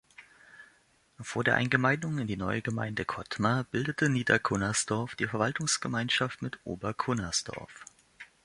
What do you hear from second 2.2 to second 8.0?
die neue Gemeinde Kottmar, bildete Niedercunnersdorf die Verwaltungsgemeinschaft mit Obercunnersdorf.